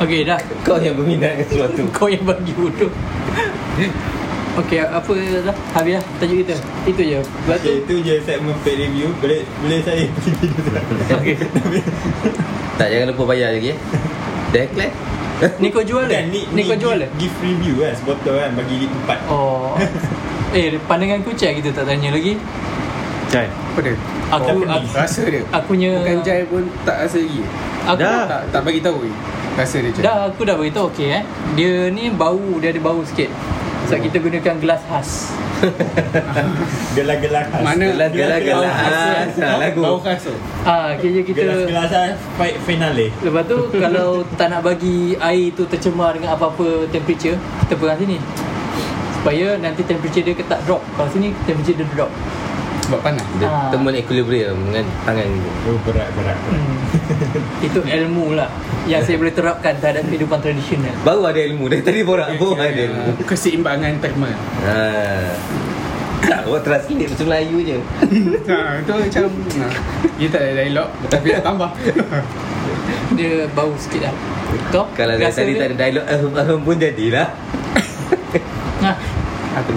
[0.00, 0.40] Okey, dah.
[0.64, 2.88] Kau yang berminat dengan sesuatu Kau yang bagi bodoh.
[4.52, 5.56] Okey, apa dah?
[5.72, 6.54] Habis dah tajuk kita.
[6.82, 7.18] Itu je.
[7.22, 10.72] Lepas tu Okay, itu je segmen paid review Boleh boleh saya pergi video tu
[11.14, 11.34] Okey.
[12.80, 13.78] Tak jangan lupa bayar lagi eh
[14.50, 14.92] Declare
[15.56, 16.40] Ni kau jual Bukan, ke?
[16.50, 17.06] Ni kau jual ke?
[17.16, 19.76] Gift review kan Sebotol kan Bagi empat Oh.
[20.50, 22.34] Eh, pandangan kucing kita tak tanya lagi.
[23.28, 23.46] Jai.
[23.46, 23.94] Apa dia?
[24.32, 27.40] Aku Oh, aku, Rasa dia aku punya Bukan Jai pun tak rasa lagi
[27.86, 28.26] Aku Dah.
[28.26, 29.14] Tak tak bagi tahu lagi
[29.54, 31.22] Rasa dia Jai Dah aku dah beritahu okey eh.
[31.54, 33.30] Dia ni bau, dia ada bau sikit.
[33.90, 35.10] Sebab kita gunakan gelas khas.
[36.96, 37.84] Gelas-gelas khas Mana?
[37.92, 40.32] Gelas-gelas Gelas- khas ha, Lagu Bau khas tu
[40.64, 45.68] Ah, kira kita Gelas-gelas khas Fight finale Lepas tu kalau tak nak bagi air tu
[45.68, 48.16] tercemar dengan apa-apa temperature, kita pegang sini.
[49.20, 50.80] Supaya nanti temperature dia tak drop.
[50.96, 52.08] Kalau sini temperature dia drop.
[52.90, 53.70] Sebab panas Dia Ah.
[53.70, 55.28] temun equilibrium dengan tangan
[55.64, 56.76] Oh berat-berat Hmm.
[57.66, 58.50] Itu ilmu lah
[58.82, 60.90] yang saya boleh terapkan terhadap kehidupan tradisional.
[61.00, 64.34] Baru ada ilmu Dari tadi borak pun ada ilmu Keseimbangan timer
[64.66, 64.74] ha.
[66.20, 67.76] Tak buat translate macam Melayu je
[68.50, 69.66] Ha, tu macam ha.
[70.16, 71.70] Dia tak ada dialog Tapi nak tambah
[73.16, 74.14] Dia bau sikit lah.
[74.68, 74.84] Kau?
[74.92, 75.60] Kalau dari tadi dia?
[75.60, 77.28] tak ada dialog Ahem pun jadilah
[78.80, 78.90] Ha,
[79.56, 79.72] Aku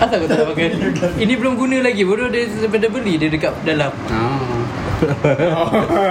[0.00, 0.68] asal kau tak nak pakai?
[1.16, 2.02] Ini belum guna lagi.
[2.02, 3.92] Baru dia daripada beli dia dekat dalam.
[4.08, 4.20] ha.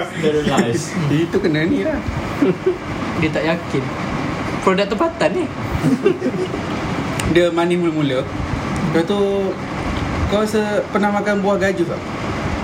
[0.09, 1.97] Sterilize Itu kena ni lah
[3.17, 3.83] Dia tak yakin.
[4.59, 5.45] Produk tempatan ni.
[7.29, 8.25] Dia mani mula-mula
[8.89, 9.19] Lepas tu
[10.27, 12.01] Kau rasa pernah makan buah gaju tak?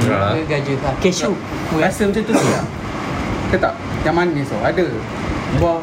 [0.09, 0.33] ha.
[0.33, 0.75] Ke Gajah.
[0.81, 1.33] Ha, cashew.
[1.75, 2.65] Rasa macam tu tak?
[3.47, 3.73] Ke tak?
[4.01, 4.85] Yang manis tau Ada
[5.57, 5.79] Buah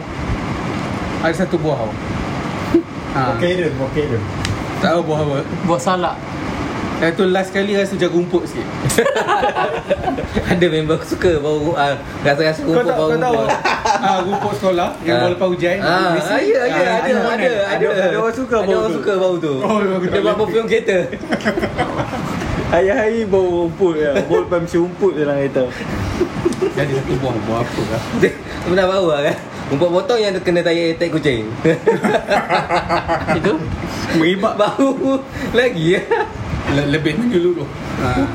[1.22, 1.92] Ada satu buah tau
[3.14, 3.22] ha.
[3.30, 4.18] Bokera Bokera
[4.82, 6.16] Tak tahu buah apa Buat salak.
[6.94, 8.62] Lepas tu last kali rasa macam rumput sikit
[10.52, 13.58] Ada member aku suka bau uh, Rasa-rasa Kau rumput tak, bau kau tahu rumput
[14.06, 15.18] ah, Rumput sekolah Yang Ah.
[15.18, 17.42] bawa lepas hujan Ah, ah, ya, ya, Ah, ada, itu ada, mana?
[17.42, 18.96] ada, ada, Ada orang suka ada bau orang tu.
[18.96, 19.54] suka bau tu.
[19.58, 20.98] Oh, Dia buat perfume kereta.
[22.72, 24.12] Hari-hari bau rumput ya.
[24.22, 25.62] Bau lepas mesti rumput dalam kereta.
[26.72, 28.30] Jadi satu buah Buah apa lah Dia
[28.62, 29.36] Pernah bau lah kan?
[29.72, 31.48] Rumput potong yang kena tayar attack kucing.
[33.40, 33.52] Itu.
[34.12, 35.16] Meribak bau
[35.50, 36.00] lagi ya.
[36.68, 37.64] Le- Lebih menyeluruh
[37.98, 38.28] ah.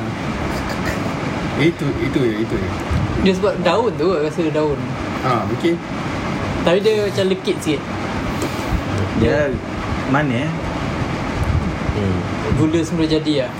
[1.57, 2.69] Itu Itu je Itu je
[3.21, 4.77] Dia sebab daun tu kot, rasa daun.
[5.21, 5.77] Ah, mungkin
[6.61, 7.81] Tapi dia macam lekit sikit.
[9.17, 9.53] Dia
[10.09, 10.49] mana eh?
[11.93, 12.19] Hmm.
[12.55, 13.51] Gula semula jadi lah.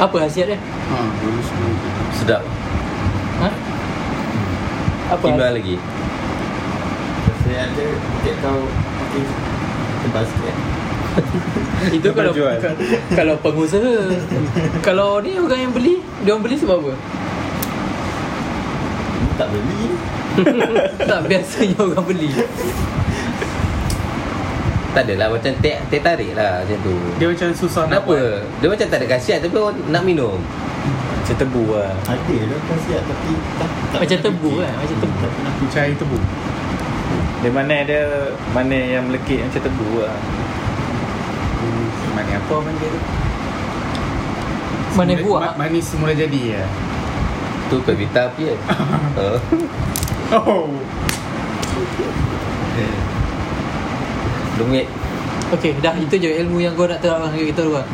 [0.00, 0.58] Apa khasiat dia?
[0.90, 1.88] ah, dulu sebelum tu.
[2.12, 2.42] Sedap.
[3.38, 3.50] Ha?
[5.12, 5.22] Apa?
[5.22, 5.76] Timbal lagi.
[7.72, 7.86] Ada
[8.20, 9.24] Tiap kau Mungkin
[10.02, 10.56] Tebal sikit
[11.96, 12.56] Itu Dapat kalau jual.
[13.12, 13.94] kalau pengusaha.
[14.80, 16.92] kalau ni orang yang beli, dia orang beli sebab apa?
[19.34, 19.82] Tak beli
[21.10, 22.32] tak biasanya orang beli.
[24.92, 26.94] Tak adalah macam teh teh tarik lah macam tu.
[27.20, 28.40] Dia macam susah nak Kenapa?
[28.60, 30.40] Dia macam tak ada khasiat tapi orang nak minum.
[31.20, 31.92] Macam tebu lah.
[32.08, 33.30] Ada lah khasiat Tapi
[33.60, 35.16] tak, tak Macam tebu kan, macam tebu.
[35.20, 36.18] Tak pernah buat Cai tebu
[37.42, 38.02] Dia mana dia
[38.54, 40.14] mana yang melekit macam tebu lah.
[41.58, 43.00] Hmm, Manis apa panggil tu?
[44.92, 45.40] Semula- buah.
[45.42, 46.62] ma- Manis semula jadi ya.
[47.66, 48.58] Tu pevita api kan.
[49.18, 49.38] oh.
[50.32, 50.66] Oh.
[54.54, 54.86] Dumit.
[55.52, 57.88] Okey, dah itu je ilmu yang kau nak terapkan kat kita orang.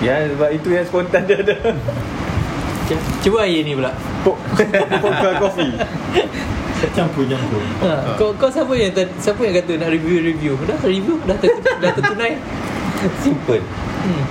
[0.00, 1.54] Ya sebab itu yang spontan dia ada.
[2.84, 2.98] Okay.
[3.22, 3.94] Cuba air ni pula.
[4.22, 5.74] Poker coffee.
[6.90, 10.56] Campur-campur Ha, kau kau siapa yang ter, siapa yang kata nak review-review?
[10.62, 12.34] Dah review, dah ter, dah tertunai.
[13.18, 13.60] Simple.
[13.60, 14.24] Hmm.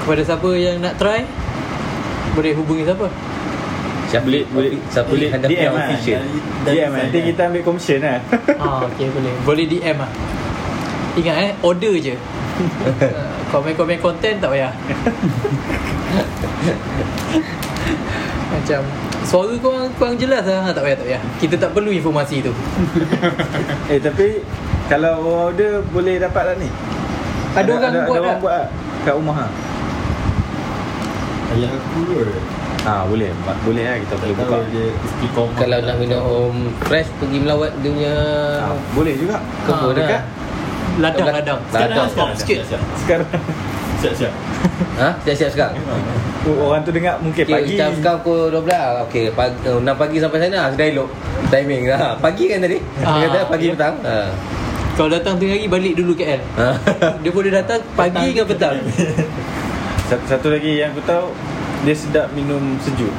[0.00, 1.24] Kepada siapa yang nak try
[2.32, 3.06] boleh hubungi siapa?
[4.06, 5.84] Siapa Boleh- boleh- siapa boleh Handa DM punya lah.
[5.86, 6.22] official.
[6.64, 8.18] Dia nanti kita ambil commission lah.
[8.62, 9.32] Ah, okey boleh.
[9.42, 10.10] Boleh DM ah.
[11.14, 12.14] Ingat eh, order je.
[13.50, 14.72] Komen-komen konten tak payah.
[18.46, 18.80] Macam
[19.24, 20.70] suara kau kurang jelas lah.
[20.70, 21.22] Tak payah, tak payah.
[21.40, 22.52] Kita tak perlu informasi tu.
[23.92, 24.40] Eh tapi
[24.84, 26.68] Kalau orang order boleh dapat tak ni?
[27.56, 28.68] Ada orang buat ada orang buat tak?
[29.04, 29.46] Kat rumah ha?
[31.54, 32.28] Ayah aku kot
[32.84, 33.32] Ha boleh,
[33.64, 34.86] boleh lah kita boleh buka dia
[35.56, 36.52] Kalau nak minum
[36.84, 38.14] fresh Pergi melawat dia punya
[38.60, 40.22] ha, Boleh juga Kebun Ah, dekat
[40.94, 41.34] Ladang, Ladang.
[41.34, 41.58] ladang.
[41.58, 41.58] Ladang.
[41.74, 42.58] Sekarang stop sikit.
[43.02, 43.28] Sekarang
[43.98, 44.32] Siap-siap
[45.00, 45.08] Ha?
[45.20, 45.74] Siap-siap sekarang
[46.44, 49.90] oh, Orang tu dengar mungkin Okay, pagi macam sekarang pukul 12 Okay, pagi, uh, 6
[49.94, 51.08] pagi sampai sana Sudah elok
[51.46, 52.14] Timing ha.
[52.16, 52.78] Pagi kan tadi?
[53.00, 53.72] Ah, Dia kata pagi ya.
[53.72, 54.16] petang ha.
[54.94, 56.38] Kalau datang tengah hari balik dulu KL.
[56.54, 56.68] Ha.
[57.22, 58.78] Dia boleh datang pagi ke petang.
[60.08, 61.26] satu, satu lagi yang aku tahu
[61.82, 63.10] Dia sedap minum sejuk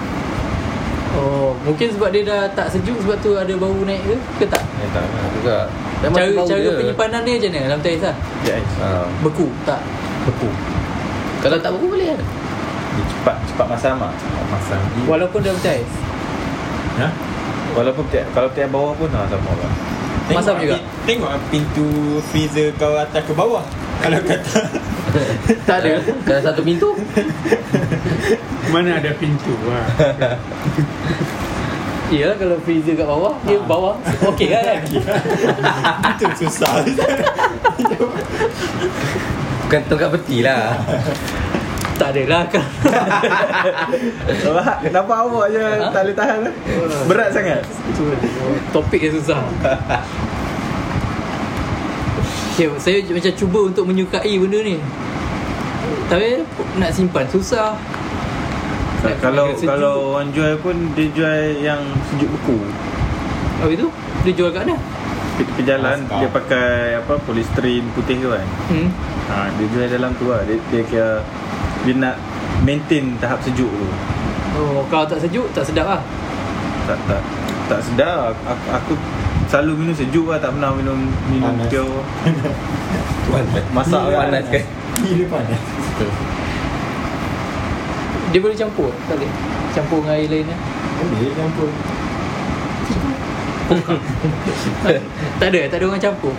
[1.16, 4.16] Oh, mungkin sebab dia dah tak sejuk sebab tu ada bau naik ke?
[4.36, 4.60] Ke tak?
[4.76, 5.58] Ya tak Juga
[6.04, 6.76] Memang Cara bau cara dia.
[6.76, 8.16] penyimpanan dia macam mana dalam teh ais lah?
[8.44, 8.90] Dia ais ha.
[9.24, 9.80] Beku tak?
[10.26, 10.50] Beku
[11.46, 12.20] Kalau tak beku boleh kan?
[12.98, 14.12] Dia cepat Cepat masam lah
[14.50, 15.94] Masang Walaupun dalam teh ais.
[17.02, 17.08] Ha?
[17.76, 19.72] Walaupun tiap, kalau tiap bawah pun ha, sama lah
[20.26, 20.78] Tengok Masam juga?
[21.06, 21.88] Tengok pintu
[22.34, 23.62] freezer kau atas ke bawah
[24.04, 24.62] Kalau kata
[25.64, 26.02] Tak ada.
[26.26, 26.90] Kalau satu pintu
[28.74, 29.80] Mana ada pintu ha.
[32.14, 33.98] Ya, kalau freezer kat bawah, dia bawah.
[34.30, 34.78] Okey kan?
[36.14, 36.86] Itu susah
[39.66, 40.78] Bukan tongkat peti lah
[41.96, 42.60] tak adalah kan.
[44.44, 44.76] Nampak?
[44.92, 45.88] Nampak awak je Ha?
[45.90, 46.40] tak boleh tahan?
[47.08, 47.64] Berat sangat
[48.70, 49.40] Topik yang susah.
[52.52, 54.76] Okay, saya macam cuba untuk menyukai benda ni.
[56.06, 56.44] Tapi
[56.76, 57.80] nak simpan susah.
[59.00, 61.78] Nak Kalau kalau orang jual pun Dia jual yang
[62.10, 62.58] sejuk beku
[63.62, 63.88] Habis tu
[64.26, 64.82] dia jual kat mana?
[65.38, 65.98] Pergi jalan.
[66.10, 68.90] Dia pakai apa Polystyrene putih tu kan Hmm.
[69.30, 71.10] Ha, Dia jual dalam tu lah Dia, dia kira
[71.86, 72.16] Dia nak
[72.66, 73.88] maintain tahap sejuk tu
[74.56, 76.00] Oh, kalau tak sejuk tak sedap lah.
[76.88, 77.20] Tak tak
[77.66, 78.94] tak sedar aku, aku
[79.50, 81.70] selalu minum sejuk lah tak pernah minum minum Panas.
[81.70, 82.02] pure
[83.34, 84.64] Panas masak kan Panas kan
[85.02, 85.62] Gila panas
[88.32, 89.32] Dia boleh campur tak boleh?
[89.76, 90.60] Campur dengan air lain lah.
[91.04, 91.70] Boleh campur
[95.42, 96.34] Tak ada, tak ada orang campur.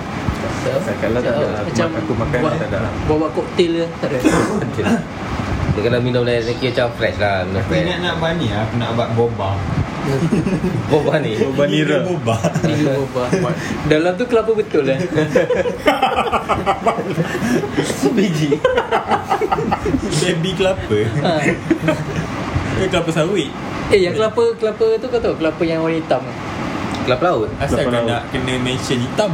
[0.97, 3.87] Kalau tak ada aku, Macam aku makan buat, tak ada Bawa koktel ke?
[4.03, 4.19] Tak ada.
[5.77, 8.47] Dia kena minum lain Kira macam fresh lah Minum Aku fresh ingat nak buat ni
[8.49, 9.51] Aku nak buat boba
[10.91, 13.51] Boba ni Boba nira Boba boba.
[13.85, 14.95] Dalam tu kelapa betul lah.
[17.83, 18.55] Sebiji
[20.17, 21.43] Baby kelapa ha.
[22.77, 23.51] Ke kelapa sawit
[23.91, 26.35] Eh yang kelapa kelapa tu kau tahu kelapa yang warna hitam tu?
[27.07, 28.09] Kelapa laut Asal Kelapa kau laut.
[28.09, 29.31] nak kena mention hitam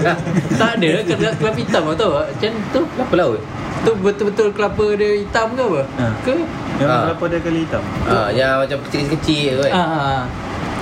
[0.60, 2.08] Tak ada kelapa, kelapa hitam tak?
[2.10, 3.40] Macam tu Kelapa laut
[3.80, 5.80] Tu betul-betul kelapa dia hitam ke apa?
[5.94, 6.04] Ha.
[6.20, 6.34] Ke?
[6.74, 7.02] Memang Ah.
[7.06, 9.84] kelapa dia kali hitam ha, Yang macam kecil-kecil tu kan Ha.
[9.84, 10.16] ha.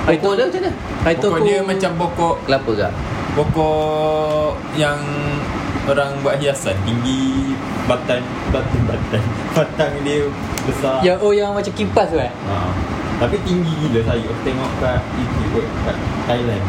[0.03, 0.73] Tu Pokok dia macam mana?
[1.05, 2.89] Pokok aku dia macam pokok Kelapa ke?
[3.33, 4.99] Pokok yang
[5.85, 7.53] orang buat hiasan Tinggi
[7.85, 10.25] batang Batang batang Batang dia
[10.63, 12.31] besar yang oh yang macam kipas tu eh.
[12.47, 12.71] ha.
[13.19, 16.65] Tapi tinggi gila saya tengok kat YouTube Kat Thailand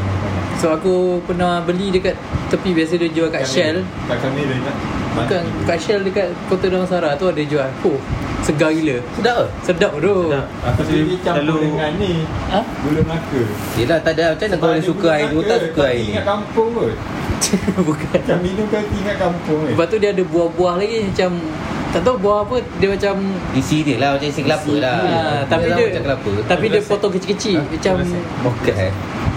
[0.53, 2.13] So aku pernah beli dekat
[2.47, 3.81] tepi biasa dia jual kat Shell.
[4.05, 4.75] Kat kamera nak
[5.13, 7.67] Bukan kat Shell dekat Kota Damansara tu ada jual.
[7.83, 7.97] Oh,
[8.39, 9.01] segar gila.
[9.13, 9.45] Sedap ke?
[9.63, 10.15] Sedap tu.
[10.29, 10.45] Sedap.
[10.63, 12.13] Aku sendiri campur Selalu- dengan ni
[12.47, 12.59] Ha?
[12.63, 13.41] Gula Melaka
[13.75, 16.25] Yelah tak ada Macam mana kau boleh suka air tu Tak suka air ni Ingat
[16.25, 16.93] kampung kot
[17.83, 18.17] Bukan.
[18.23, 21.29] Macam minum kau ingat kampung kot Lepas tu dia ada buah-buah lagi macam
[21.93, 23.13] tak tahu buah apa dia macam
[23.53, 26.81] Isi dia lah Macam isi kelapa lah ha, tapi lah dia Macam kelapa tapi dia
[26.81, 27.69] potong kecil-kecil Ha?
[27.69, 28.91] macam Rasa- Bukan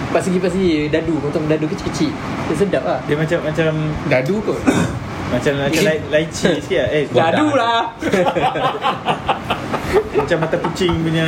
[0.06, 2.08] pasigi-pasigi dadu potong dadu kecil-kecil.
[2.48, 3.04] Dia sedap lah.
[3.04, 3.74] dia macam macam
[4.08, 4.56] Dadu kot.
[5.34, 6.88] macam macam lai, laici sikit lah.
[6.88, 7.92] eh Dadu lah.
[10.16, 11.26] macam mata kucing punya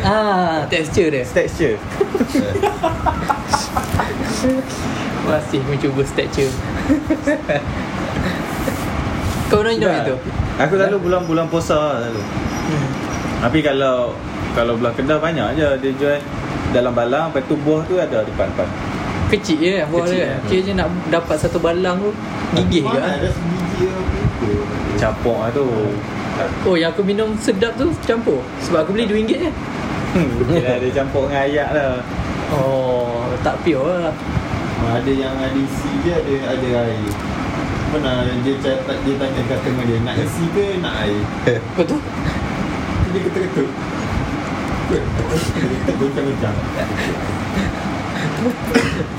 [0.00, 1.26] ah, tekstur dia.
[1.26, 1.74] texture
[5.26, 6.50] Masih mencuba tekstur.
[9.50, 10.14] Kau pernah minum itu?
[10.62, 12.22] aku selalu bulan-bulan puasa lah selalu.
[12.22, 12.90] Hmm.
[13.42, 14.14] tapi kalau
[14.54, 16.18] kalau belah kedah banyak je dia jual.
[16.70, 18.68] Dalam balang lepas tu buah tu ada depan-depan.
[19.26, 20.22] Kecil je buah Kecil, dia.
[20.22, 20.38] kan.
[20.38, 20.46] hmm.
[20.46, 22.10] Kira je nak dapat satu balang tu
[22.54, 22.94] gigih ke?
[22.94, 24.48] Ada sebiji apa
[24.94, 25.66] campur lah tu.
[26.62, 28.38] Oh yang aku minum sedap tu campur.
[28.62, 29.50] Sebab aku beli RM2 je.
[30.14, 31.94] Mungkin lah dia campur dengan ayak lah.
[32.54, 34.14] Oh tak pure lah.
[34.94, 37.29] Ada yang ada isi je ada ada air
[37.90, 41.26] Pernah dia cakap dia tanya customer dia nak isi ke nak air?
[41.74, 41.98] Betul?
[43.10, 43.66] Dia ketuk-ketuk.
[44.86, 46.54] Ketuk goncang-goncang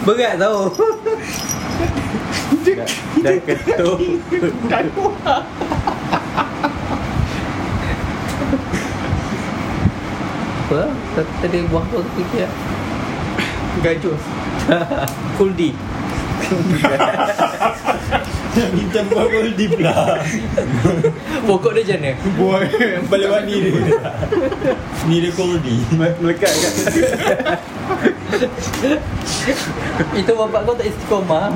[0.07, 0.71] Berat tau.
[2.63, 2.87] Dah,
[3.19, 3.97] dah ketuk.
[10.71, 10.81] Apa?
[11.43, 12.47] Tadi buah tu aku fikir
[13.83, 14.23] Gajus.
[15.35, 15.75] Full D
[18.51, 20.19] Kita buat Goldie pula
[21.47, 22.11] Pokok dia macam mana?
[22.35, 22.61] Buat
[23.07, 23.55] Balik buat ni.
[23.63, 23.71] dia.
[25.07, 26.73] Ni dia Goldie Melekat kat
[30.11, 31.55] Itu bapak kau tak istiqomah.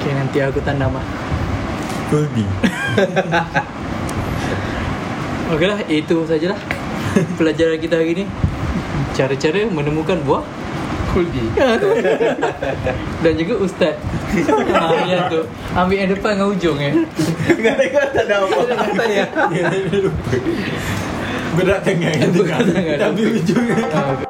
[0.00, 1.06] Okay nanti aku tanam lah
[2.10, 2.50] Goldie
[5.54, 6.58] Okey lah itu sajalah
[7.38, 8.26] Pelajaran kita hari ni.
[9.14, 10.42] Cara-cara menemukan buah
[11.14, 11.46] Kuldi
[13.22, 13.94] Dan juga ustaz.
[14.74, 15.40] Ha, Yang tu.
[15.78, 16.92] Ambil yang depan dengan ujung eh
[17.46, 18.58] Kata-kata tak ada apa.
[18.98, 19.24] Tanya.
[21.54, 22.96] Berat tangan Berat tangan.
[22.98, 24.23] Tapi ujungnya ha,